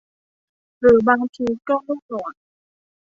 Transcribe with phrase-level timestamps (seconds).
[0.79, 2.33] หรือบางทีก็ลูบหนวด